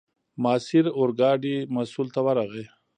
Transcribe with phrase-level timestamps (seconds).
[0.43, 2.65] ماسیر اورګاډي مسوول ته ورغی.